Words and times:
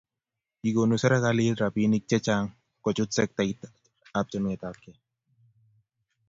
kikonu 0.61 0.95
serikalit 1.01 1.57
robinik 1.61 2.03
che 2.09 2.17
chang' 2.25 2.49
kuchut 2.83 3.09
sektaita 3.15 3.67
chametabgei 4.29 4.97